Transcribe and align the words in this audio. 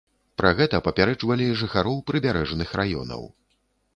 Пра 0.41 0.51
гэта 0.59 0.79
папярэджвалі 0.87 1.45
жыхароў 1.61 2.01
прыбярэжных 2.09 2.69
раёнаў. 2.83 3.23